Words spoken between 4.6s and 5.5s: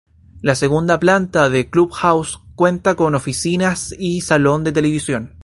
de televisión.